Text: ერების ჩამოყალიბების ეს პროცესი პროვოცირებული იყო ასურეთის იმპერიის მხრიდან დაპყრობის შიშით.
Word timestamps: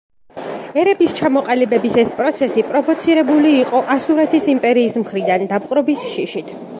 ერების 0.83 1.11
ჩამოყალიბების 1.19 1.97
ეს 2.05 2.13
პროცესი 2.21 2.65
პროვოცირებული 2.71 3.53
იყო 3.59 3.83
ასურეთის 3.99 4.49
იმპერიის 4.57 5.01
მხრიდან 5.05 5.47
დაპყრობის 5.53 6.11
შიშით. 6.15 6.55